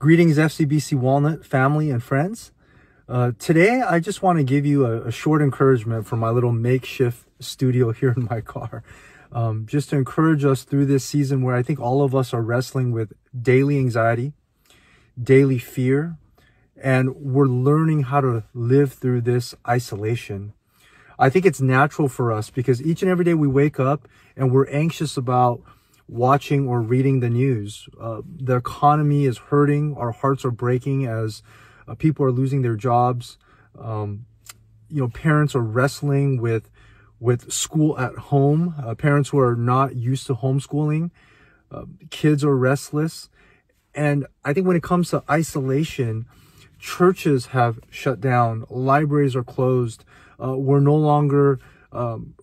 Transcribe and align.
Greetings, 0.00 0.38
FCBC 0.38 0.94
Walnut 0.94 1.44
family 1.44 1.90
and 1.90 2.02
friends. 2.02 2.52
Uh, 3.06 3.32
today, 3.38 3.82
I 3.82 4.00
just 4.00 4.22
want 4.22 4.38
to 4.38 4.42
give 4.42 4.64
you 4.64 4.86
a, 4.86 5.02
a, 5.02 5.12
short 5.12 5.42
encouragement 5.42 6.06
from 6.06 6.20
my 6.20 6.30
little 6.30 6.52
makeshift 6.52 7.26
studio 7.38 7.92
here 7.92 8.14
in 8.16 8.26
my 8.30 8.40
car. 8.40 8.82
Um, 9.30 9.66
just 9.66 9.90
to 9.90 9.96
encourage 9.96 10.42
us 10.42 10.62
through 10.62 10.86
this 10.86 11.04
season 11.04 11.42
where 11.42 11.54
I 11.54 11.62
think 11.62 11.80
all 11.80 12.02
of 12.02 12.14
us 12.14 12.32
are 12.32 12.40
wrestling 12.40 12.92
with 12.92 13.12
daily 13.38 13.76
anxiety, 13.76 14.32
daily 15.22 15.58
fear, 15.58 16.16
and 16.82 17.14
we're 17.16 17.44
learning 17.44 18.04
how 18.04 18.22
to 18.22 18.44
live 18.54 18.94
through 18.94 19.20
this 19.20 19.54
isolation. 19.68 20.54
I 21.18 21.28
think 21.28 21.44
it's 21.44 21.60
natural 21.60 22.08
for 22.08 22.32
us 22.32 22.48
because 22.48 22.80
each 22.80 23.02
and 23.02 23.10
every 23.10 23.26
day 23.26 23.34
we 23.34 23.48
wake 23.48 23.78
up 23.78 24.08
and 24.34 24.50
we're 24.50 24.66
anxious 24.68 25.18
about 25.18 25.60
watching 26.10 26.66
or 26.68 26.82
reading 26.82 27.20
the 27.20 27.30
news. 27.30 27.88
Uh, 27.98 28.20
the 28.24 28.56
economy 28.56 29.24
is 29.24 29.38
hurting. 29.38 29.94
Our 29.96 30.10
hearts 30.10 30.44
are 30.44 30.50
breaking 30.50 31.06
as 31.06 31.42
uh, 31.86 31.94
people 31.94 32.26
are 32.26 32.32
losing 32.32 32.62
their 32.62 32.74
jobs. 32.74 33.38
Um, 33.78 34.26
you 34.88 35.00
know, 35.00 35.08
parents 35.08 35.54
are 35.54 35.62
wrestling 35.62 36.40
with 36.40 36.68
with 37.20 37.52
school 37.52 37.98
at 37.98 38.14
home. 38.16 38.74
Uh, 38.82 38.94
parents 38.94 39.28
who 39.28 39.38
are 39.38 39.54
not 39.54 39.94
used 39.94 40.26
to 40.26 40.34
homeschooling. 40.34 41.10
Uh, 41.70 41.84
kids 42.10 42.42
are 42.44 42.56
restless, 42.56 43.28
and 43.94 44.26
I 44.44 44.52
think 44.52 44.66
when 44.66 44.76
it 44.76 44.82
comes 44.82 45.10
to 45.10 45.22
isolation, 45.30 46.26
churches 46.80 47.46
have 47.46 47.78
shut 47.90 48.20
down. 48.20 48.64
Libraries 48.68 49.36
are 49.36 49.44
closed. 49.44 50.04
Uh, 50.42 50.56
we're 50.56 50.80
no 50.80 50.96
longer 50.96 51.60
um, 51.92 52.34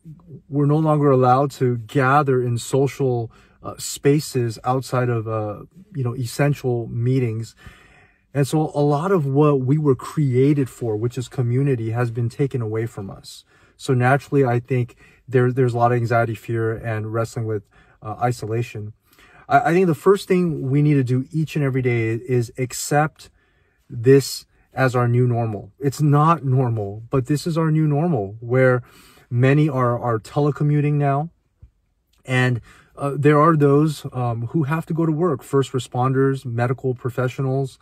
we're 0.50 0.66
no 0.66 0.78
longer 0.78 1.12
allowed 1.12 1.52
to 1.52 1.78
gather 1.78 2.42
in 2.42 2.58
social 2.58 3.32
uh, 3.68 3.76
spaces 3.78 4.58
outside 4.64 5.10
of 5.10 5.28
uh, 5.28 5.60
you 5.94 6.04
know 6.04 6.16
essential 6.16 6.88
meetings. 6.88 7.54
And 8.34 8.48
so 8.48 8.72
a 8.74 8.82
lot 8.82 9.12
of 9.12 9.26
what 9.26 9.62
we 9.62 9.78
were 9.78 9.96
created 9.96 10.70
for 10.70 10.96
which 10.96 11.18
is 11.18 11.28
community 11.28 11.90
has 11.92 12.10
been 12.12 12.30
taken 12.30 12.62
away 12.62 12.86
from 12.86 13.10
us. 13.10 13.44
So 13.76 13.94
naturally 13.94 14.46
i 14.46 14.60
think 14.60 14.96
there, 15.28 15.52
there's 15.52 15.74
a 15.74 15.78
lot 15.78 15.92
of 15.92 15.98
anxiety 15.98 16.36
fear 16.36 16.74
and 16.74 17.14
wrestling 17.14 17.46
with 17.46 17.64
uh, 18.02 18.16
isolation. 18.22 18.94
I, 19.50 19.60
I 19.70 19.74
think 19.74 19.88
the 19.88 19.96
first 19.96 20.28
thing 20.28 20.70
we 20.70 20.82
need 20.82 20.94
to 20.94 21.04
do 21.04 21.26
each 21.32 21.58
and 21.58 21.66
every 21.66 21.82
day 21.82 22.20
is 22.38 22.52
accept 22.58 23.30
this 23.90 24.46
as 24.74 24.96
our 24.96 25.08
new 25.08 25.28
normal. 25.28 25.74
It's 25.80 26.02
not 26.02 26.46
normal 26.46 27.04
but 27.10 27.26
this 27.26 27.46
is 27.46 27.58
our 27.58 27.70
new 27.70 27.88
normal 27.88 28.38
where 28.40 28.82
many 29.30 29.68
are 29.68 30.00
are 30.00 30.20
telecommuting 30.20 30.94
now 30.94 31.32
and 32.28 32.62
uh, 32.98 33.14
there 33.16 33.40
are 33.40 33.56
those 33.56 34.06
um, 34.12 34.48
who 34.48 34.64
have 34.64 34.86
to 34.86 34.94
go 34.94 35.06
to 35.06 35.12
work 35.12 35.44
first 35.44 35.72
responders 35.72 36.46
medical 36.46 36.94
professionals 36.94 37.80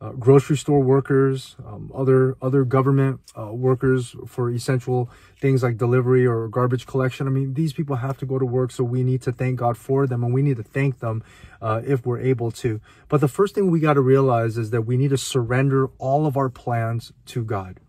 uh, 0.00 0.10
grocery 0.12 0.56
store 0.56 0.80
workers 0.80 1.56
um, 1.66 1.90
other 1.94 2.36
other 2.40 2.64
government 2.64 3.20
uh, 3.36 3.52
workers 3.52 4.14
for 4.26 4.50
essential 4.50 5.10
things 5.40 5.62
like 5.62 5.76
delivery 5.76 6.26
or 6.26 6.48
garbage 6.48 6.86
collection. 6.86 7.26
I 7.26 7.30
mean 7.30 7.54
these 7.54 7.72
people 7.72 7.96
have 7.96 8.16
to 8.18 8.26
go 8.26 8.38
to 8.38 8.46
work 8.46 8.70
so 8.70 8.84
we 8.84 9.02
need 9.02 9.22
to 9.22 9.32
thank 9.32 9.58
god 9.58 9.76
for 9.76 10.06
them 10.06 10.22
and 10.22 10.32
we 10.32 10.42
need 10.42 10.56
to 10.56 10.62
thank 10.62 11.00
them 11.00 11.24
uh, 11.60 11.82
if 11.84 12.06
we're 12.06 12.20
able 12.20 12.50
to. 12.52 12.80
But 13.08 13.20
the 13.20 13.28
first 13.28 13.54
thing 13.54 13.70
we 13.70 13.80
got 13.80 13.94
to 13.94 14.00
realize 14.00 14.56
is 14.56 14.70
that 14.70 14.82
we 14.82 14.96
need 14.96 15.10
to 15.10 15.18
surrender 15.18 15.88
all 15.98 16.26
of 16.26 16.36
our 16.36 16.48
plans 16.48 17.12
to 17.26 17.44
god. 17.44 17.80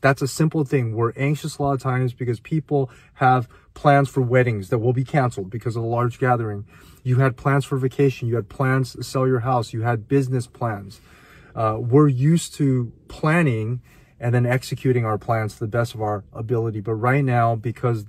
That's 0.00 0.22
a 0.22 0.28
simple 0.28 0.64
thing. 0.64 0.94
We're 0.94 1.12
anxious 1.16 1.58
a 1.58 1.62
lot 1.62 1.72
of 1.72 1.82
times 1.82 2.14
because 2.14 2.40
people 2.40 2.90
have 3.14 3.48
plans 3.78 4.08
for 4.08 4.20
weddings 4.20 4.70
that 4.70 4.78
will 4.78 4.92
be 4.92 5.04
canceled 5.04 5.48
because 5.50 5.76
of 5.76 5.84
a 5.84 5.86
large 5.86 6.18
gathering. 6.18 6.66
You 7.04 7.20
had 7.20 7.36
plans 7.36 7.64
for 7.64 7.78
vacation. 7.78 8.26
You 8.26 8.34
had 8.34 8.48
plans 8.48 8.94
to 8.94 9.04
sell 9.04 9.24
your 9.24 9.38
house. 9.40 9.72
You 9.72 9.82
had 9.82 10.08
business 10.08 10.48
plans. 10.48 11.00
Uh, 11.54 11.76
we're 11.78 12.08
used 12.08 12.54
to 12.54 12.92
planning 13.06 13.80
and 14.18 14.34
then 14.34 14.46
executing 14.46 15.04
our 15.04 15.16
plans 15.16 15.54
to 15.54 15.60
the 15.60 15.68
best 15.68 15.94
of 15.94 16.02
our 16.02 16.24
ability. 16.32 16.80
But 16.80 16.94
right 16.94 17.24
now, 17.24 17.54
because 17.54 18.06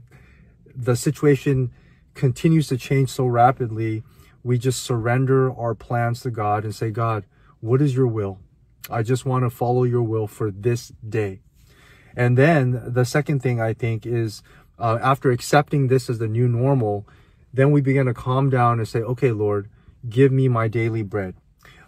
the 0.75 0.95
situation 0.95 1.71
continues 2.15 2.67
to 2.69 2.77
change 2.77 3.11
so 3.11 3.27
rapidly, 3.27 4.01
we 4.43 4.57
just 4.57 4.81
surrender 4.81 5.53
our 5.53 5.75
plans 5.75 6.21
to 6.21 6.31
God 6.31 6.63
and 6.63 6.73
say, 6.73 6.89
God, 6.89 7.25
what 7.59 7.79
is 7.79 7.95
your 7.95 8.07
will? 8.07 8.39
I 8.89 9.03
just 9.03 9.23
want 9.23 9.43
to 9.43 9.51
follow 9.51 9.83
your 9.83 10.01
will 10.01 10.25
for 10.25 10.49
this 10.49 10.91
day. 11.07 11.41
And 12.15 12.37
then 12.37 12.81
the 12.85 13.05
second 13.05 13.41
thing 13.41 13.61
I 13.61 13.73
think 13.73 14.05
is 14.05 14.41
uh, 14.79 14.97
after 15.01 15.31
accepting 15.31 15.87
this 15.87 16.09
as 16.09 16.19
the 16.19 16.27
new 16.27 16.47
normal, 16.47 17.07
then 17.53 17.71
we 17.71 17.81
begin 17.81 18.05
to 18.05 18.13
calm 18.13 18.49
down 18.49 18.79
and 18.79 18.87
say, 18.87 18.99
okay, 18.99 19.31
Lord, 19.31 19.69
give 20.07 20.31
me 20.31 20.47
my 20.47 20.67
daily 20.67 21.01
bread. 21.01 21.35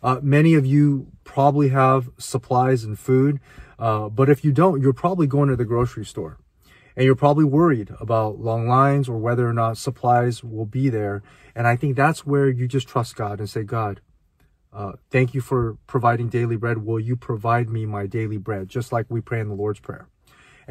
Uh, 0.04 0.20
many 0.22 0.56
of 0.56 0.66
you 0.66 1.08
probably 1.24 1.70
have 1.70 2.10
supplies 2.18 2.84
and 2.84 2.98
food, 2.98 3.40
uh, 3.78 4.10
but 4.10 4.30
if 4.30 4.44
you 4.44 4.52
don't, 4.52 4.82
you're 4.82 4.94
probably 4.94 5.28
going 5.28 5.50
to 5.50 5.56
the 5.56 5.66
grocery 5.66 6.06
store 6.06 6.38
and 6.96 7.06
you're 7.06 7.16
probably 7.16 7.46
worried 7.46 7.94
about 8.00 8.40
long 8.40 8.68
lines 8.68 9.08
or 9.08 9.18
whether 9.18 9.48
or 9.48 9.54
not 9.54 9.78
supplies 9.78 10.44
will 10.44 10.66
be 10.66 10.90
there. 10.90 11.24
And 11.56 11.68
I 11.68 11.76
think 11.76 11.96
that's 11.96 12.26
where 12.26 12.50
you 12.50 12.68
just 12.68 12.88
trust 12.88 13.16
God 13.16 13.40
and 13.40 13.50
say, 13.50 13.64
God, 13.64 14.02
uh, 14.74 14.94
thank 15.10 15.34
you 15.34 15.42
for 15.42 15.78
providing 15.88 16.30
daily 16.30 16.56
bread. 16.56 16.80
Will 16.80 17.00
you 17.00 17.16
provide 17.16 17.70
me 17.70 17.86
my 17.86 18.08
daily 18.08 18.38
bread? 18.38 18.70
Just 18.70 18.92
like 18.92 19.06
we 19.10 19.22
pray 19.22 19.40
in 19.40 19.50
the 19.50 19.56
Lord's 19.56 19.80
Prayer 19.80 20.08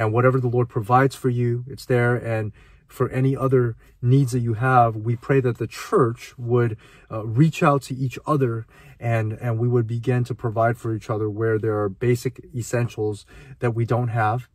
and 0.00 0.14
whatever 0.14 0.40
the 0.40 0.48
Lord 0.48 0.70
provides 0.70 1.14
for 1.14 1.28
you, 1.28 1.62
it's 1.68 1.84
there. 1.84 2.16
And 2.16 2.52
for 2.88 3.10
any 3.10 3.36
other 3.36 3.76
needs 4.00 4.32
that 4.32 4.38
you 4.38 4.54
have, 4.54 4.96
we 4.96 5.14
pray 5.14 5.40
that 5.40 5.58
the 5.58 5.66
church 5.66 6.32
would 6.38 6.78
uh, 7.10 7.26
reach 7.26 7.62
out 7.62 7.82
to 7.82 7.94
each 7.94 8.18
other 8.26 8.66
and, 8.98 9.34
and 9.34 9.58
we 9.58 9.68
would 9.68 9.86
begin 9.86 10.24
to 10.24 10.34
provide 10.34 10.78
for 10.78 10.94
each 10.94 11.10
other 11.10 11.28
where 11.28 11.58
there 11.58 11.78
are 11.78 11.90
basic 11.90 12.40
essentials 12.56 13.26
that 13.58 13.72
we 13.72 13.84
don't 13.84 14.08
have. 14.08 14.48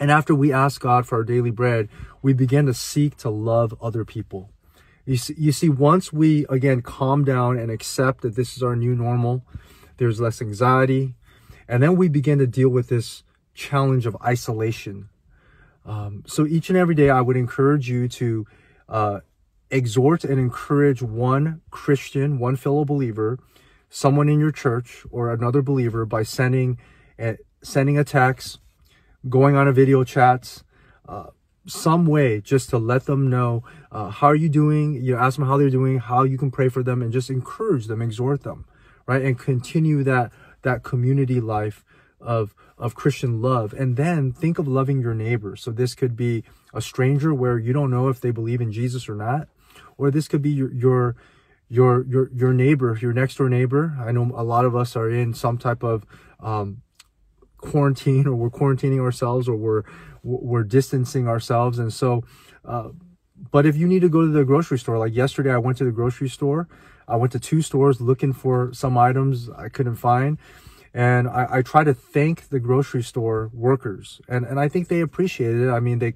And 0.00 0.10
after 0.10 0.34
we 0.34 0.52
ask 0.52 0.80
God 0.80 1.06
for 1.06 1.18
our 1.18 1.24
daily 1.24 1.52
bread, 1.52 1.88
we 2.20 2.32
begin 2.32 2.66
to 2.66 2.74
seek 2.74 3.16
to 3.18 3.30
love 3.30 3.72
other 3.80 4.04
people. 4.04 4.50
You 5.04 5.16
see, 5.16 5.34
you 5.38 5.52
see, 5.52 5.68
once 5.68 6.12
we 6.12 6.44
again 6.48 6.82
calm 6.82 7.24
down 7.24 7.56
and 7.56 7.70
accept 7.70 8.22
that 8.22 8.34
this 8.34 8.56
is 8.56 8.64
our 8.64 8.74
new 8.74 8.96
normal, 8.96 9.44
there's 9.98 10.20
less 10.20 10.42
anxiety. 10.42 11.14
And 11.68 11.84
then 11.84 11.94
we 11.94 12.08
begin 12.08 12.38
to 12.40 12.48
deal 12.48 12.68
with 12.68 12.88
this 12.88 13.22
challenge 13.56 14.06
of 14.06 14.16
isolation. 14.22 15.08
Um, 15.84 16.22
so 16.26 16.46
each 16.46 16.68
and 16.68 16.78
every 16.78 16.94
day, 16.94 17.10
I 17.10 17.20
would 17.20 17.36
encourage 17.36 17.88
you 17.88 18.08
to 18.08 18.46
uh, 18.88 19.20
exhort 19.70 20.24
and 20.24 20.38
encourage 20.38 21.02
one 21.02 21.62
Christian, 21.70 22.38
one 22.38 22.56
fellow 22.56 22.84
believer, 22.84 23.38
someone 23.88 24.28
in 24.28 24.38
your 24.40 24.52
church 24.52 25.04
or 25.10 25.32
another 25.32 25.62
believer 25.62 26.04
by 26.04 26.22
sending 26.22 26.78
a, 27.18 27.36
sending 27.62 27.98
a 27.98 28.04
text, 28.04 28.58
going 29.28 29.56
on 29.56 29.68
a 29.68 29.72
video 29.72 30.04
chat, 30.04 30.62
uh, 31.08 31.26
some 31.66 32.06
way 32.06 32.40
just 32.40 32.70
to 32.70 32.78
let 32.78 33.06
them 33.06 33.28
know 33.28 33.64
uh, 33.90 34.10
how 34.10 34.28
are 34.28 34.36
you 34.36 34.48
doing. 34.48 34.94
You 34.94 35.16
ask 35.16 35.36
them 35.36 35.46
how 35.46 35.56
they're 35.56 35.70
doing, 35.70 35.98
how 35.98 36.22
you 36.22 36.38
can 36.38 36.50
pray 36.50 36.68
for 36.68 36.82
them, 36.82 37.02
and 37.02 37.12
just 37.12 37.30
encourage 37.30 37.86
them, 37.86 38.02
exhort 38.02 38.42
them, 38.42 38.66
right, 39.06 39.22
and 39.22 39.38
continue 39.38 40.02
that 40.04 40.30
that 40.62 40.82
community 40.82 41.40
life 41.40 41.84
of 42.20 42.54
of 42.78 42.94
Christian 42.94 43.40
love. 43.40 43.72
And 43.72 43.96
then 43.96 44.32
think 44.32 44.58
of 44.58 44.68
loving 44.68 45.00
your 45.00 45.14
neighbor. 45.14 45.56
So 45.56 45.70
this 45.70 45.94
could 45.94 46.16
be 46.16 46.44
a 46.74 46.80
stranger 46.80 47.32
where 47.32 47.58
you 47.58 47.72
don't 47.72 47.90
know 47.90 48.08
if 48.08 48.20
they 48.20 48.30
believe 48.30 48.60
in 48.60 48.72
Jesus 48.72 49.08
or 49.08 49.14
not, 49.14 49.48
or 49.96 50.10
this 50.10 50.28
could 50.28 50.42
be 50.42 50.50
your 50.50 50.72
your 50.72 51.16
your 51.68 52.04
your, 52.06 52.30
your 52.32 52.52
neighbor, 52.52 52.98
your 53.00 53.12
next 53.12 53.36
door 53.36 53.48
neighbor. 53.48 53.96
I 53.98 54.12
know 54.12 54.30
a 54.34 54.44
lot 54.44 54.64
of 54.64 54.76
us 54.76 54.96
are 54.96 55.10
in 55.10 55.34
some 55.34 55.58
type 55.58 55.82
of 55.82 56.04
um, 56.40 56.82
quarantine, 57.56 58.26
or 58.26 58.34
we're 58.34 58.50
quarantining 58.50 59.00
ourselves, 59.00 59.48
or 59.48 59.56
we're 59.56 59.82
we're 60.22 60.64
distancing 60.64 61.28
ourselves, 61.28 61.78
and 61.78 61.92
so. 61.92 62.24
Uh, 62.64 62.90
but 63.50 63.66
if 63.66 63.76
you 63.76 63.86
need 63.86 64.00
to 64.00 64.08
go 64.08 64.22
to 64.22 64.32
the 64.32 64.46
grocery 64.46 64.78
store, 64.78 64.98
like 64.98 65.14
yesterday, 65.14 65.52
I 65.52 65.58
went 65.58 65.76
to 65.78 65.84
the 65.84 65.92
grocery 65.92 66.28
store. 66.30 66.68
I 67.06 67.16
went 67.16 67.32
to 67.32 67.38
two 67.38 67.60
stores 67.60 68.00
looking 68.00 68.32
for 68.32 68.72
some 68.72 68.96
items 68.96 69.50
I 69.50 69.68
couldn't 69.68 69.96
find 69.96 70.38
and 70.96 71.28
I, 71.28 71.46
I 71.58 71.62
try 71.62 71.84
to 71.84 71.92
thank 71.92 72.48
the 72.48 72.58
grocery 72.58 73.02
store 73.02 73.50
workers 73.52 74.22
and, 74.28 74.46
and 74.46 74.58
I 74.58 74.66
think 74.68 74.88
they 74.88 75.02
appreciated 75.02 75.68
it. 75.68 75.70
I 75.70 75.78
mean, 75.78 75.98
they, 75.98 76.14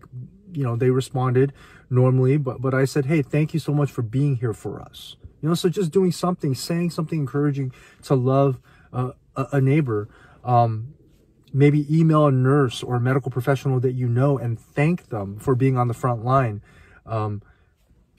you 0.53 0.65
know, 0.65 0.75
they 0.75 0.89
responded 0.89 1.53
normally, 1.91 2.39
but, 2.39 2.63
but 2.63 2.73
I 2.73 2.87
said, 2.87 3.05
Hey, 3.05 3.21
thank 3.21 3.53
you 3.53 3.61
so 3.61 3.75
much 3.75 3.93
for 3.93 4.01
being 4.01 4.37
here 4.37 4.55
for 4.55 4.81
us. 4.81 5.17
You 5.43 5.51
know, 5.51 5.55
so 5.55 5.69
just 5.69 5.93
doing 5.93 6.13
something, 6.13 6.55
saying 6.55 6.91
something 6.91 7.19
encouraging 7.19 7.73
to 8.05 8.15
love 8.15 8.59
uh, 8.91 9.13
a, 9.37 9.61
neighbor, 9.61 10.09
um, 10.45 10.95
maybe 11.53 11.87
email 11.95 12.27
a 12.27 12.33
nurse 12.33 12.83
or 12.83 12.97
a 12.97 13.01
medical 13.01 13.31
professional 13.31 13.81
that 13.81 13.93
you 13.93 14.09
know 14.09 14.39
and 14.39 14.59
thank 14.59 15.11
them 15.11 15.39
for 15.39 15.55
being 15.55 15.77
on 15.77 15.89
the 15.89 15.95
front 15.95 16.25
line. 16.25 16.63
Um, 17.05 17.43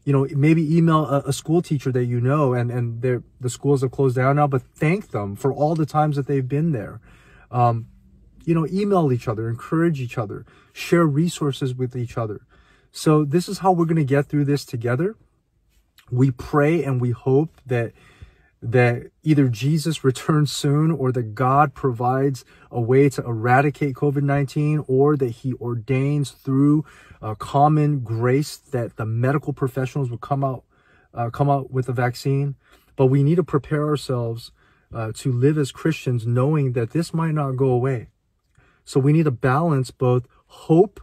you 0.04 0.14
know, 0.14 0.28
maybe 0.32 0.76
email 0.76 1.06
a, 1.06 1.20
a, 1.28 1.34
school 1.34 1.62
teacher 1.62 1.92
that 1.92 2.06
you 2.06 2.20
know 2.20 2.54
and, 2.54 2.72
and 2.72 3.02
the 3.02 3.50
schools 3.50 3.82
have 3.82 3.92
closed 3.92 4.16
down 4.16 4.38
now, 4.38 4.48
but 4.48 4.64
thank 4.64 5.12
them 5.12 5.36
for 5.36 5.54
all 5.54 5.76
the 5.76 5.86
times 5.86 6.16
that 6.16 6.28
they've 6.28 6.48
been 6.48 6.72
there. 6.72 7.00
Um, 7.52 7.88
you 8.44 8.56
know, 8.56 8.66
email 8.68 9.12
each 9.12 9.28
other, 9.28 9.48
encourage 9.48 10.02
each 10.02 10.18
other, 10.18 10.46
share 10.74 11.06
resources 11.06 11.76
with 11.76 11.96
each 11.96 12.18
other. 12.18 12.42
So 12.92 13.24
this 13.24 13.48
is 13.48 13.60
how 13.60 13.72
we're 13.72 13.86
going 13.86 13.98
to 13.98 14.04
get 14.04 14.26
through 14.26 14.46
this 14.46 14.66
together. 14.66 15.16
We 16.10 16.32
pray 16.32 16.84
and 16.84 17.00
we 17.00 17.12
hope 17.12 17.62
that 17.66 17.94
that 18.62 19.10
either 19.24 19.48
Jesus 19.48 20.04
returns 20.04 20.52
soon 20.52 20.92
or 20.92 21.12
that 21.12 21.34
God 21.34 21.74
provides 21.74 22.46
a 22.70 22.80
way 22.80 23.10
to 23.10 23.24
eradicate 23.26 23.96
COVID 23.96 24.22
19 24.22 24.84
or 24.88 25.18
that 25.18 25.30
he 25.30 25.54
ordains 25.56 26.32
through 26.32 26.86
uh, 27.22 27.36
common 27.36 28.02
grace 28.02 28.58
that 28.58 28.98
the 28.98 29.06
medical 29.06 29.54
professionals 29.54 30.10
will 30.10 30.20
come 30.20 30.44
out, 30.44 30.64
uh, 31.14 31.30
come 31.30 31.50
out 31.50 31.72
with 31.72 31.90
a 31.90 31.94
vaccine. 31.94 32.56
But 32.96 33.08
we 33.08 33.24
need 33.24 33.36
to 33.36 33.44
prepare 33.44 33.88
ourselves 33.88 34.52
uh, 34.94 35.12
to 35.16 35.32
live 35.32 35.58
as 35.58 35.72
Christians 35.72 36.28
knowing 36.28 36.74
that 36.74 36.92
this 36.92 37.14
might 37.14 37.32
not 37.32 37.54
go 37.54 37.70
away. 37.70 38.10
So 38.84 39.00
we 39.00 39.14
need 39.14 39.26
to 39.26 39.32
balance 39.32 39.90
both 39.90 40.28
hope 40.48 41.00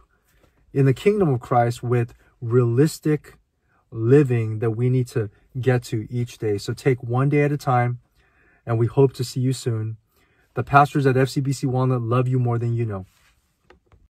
in 0.73 0.85
the 0.85 0.93
kingdom 0.93 1.29
of 1.29 1.39
Christ 1.39 1.81
with 1.81 2.13
realistic 2.39 3.33
living 3.91 4.59
that 4.59 4.71
we 4.71 4.89
need 4.89 5.07
to 5.07 5.29
get 5.59 5.83
to 5.85 6.07
each 6.11 6.37
day. 6.37 6.57
So 6.57 6.73
take 6.73 7.01
one 7.03 7.29
day 7.29 7.43
at 7.43 7.51
a 7.51 7.57
time, 7.57 7.99
and 8.65 8.77
we 8.77 8.87
hope 8.87 9.13
to 9.13 9.23
see 9.23 9.39
you 9.39 9.53
soon. 9.53 9.97
The 10.55 10.63
pastors 10.63 11.05
at 11.05 11.15
FCBC 11.15 11.65
Walnut 11.65 12.01
love 12.01 12.27
you 12.27 12.39
more 12.39 12.57
than 12.57 12.73
you 12.73 12.85
know. 12.85 13.05